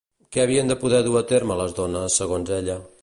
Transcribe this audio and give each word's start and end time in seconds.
Què 0.35 0.39
havien 0.43 0.71
de 0.71 0.77
poder 0.83 1.01
dur 1.07 1.13
a 1.21 1.23
terme 1.33 1.59
les 1.61 1.77
dones, 1.81 2.17
segons 2.23 2.55
ella? 2.61 2.79